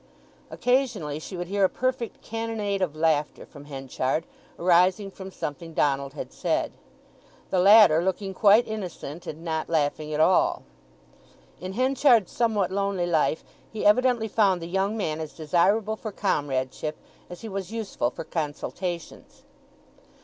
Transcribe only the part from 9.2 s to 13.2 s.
and not laughing at all. In Henchard's somewhat lonely